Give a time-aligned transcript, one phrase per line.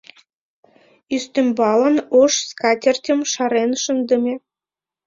[1.15, 4.35] Ӱстембалан ош скатертьым шарен шындыме.